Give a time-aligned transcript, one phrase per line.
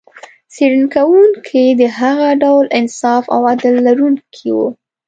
[0.53, 4.57] څېړنې کوونکي د هغه ډول انصاف او عدل لرونکي و.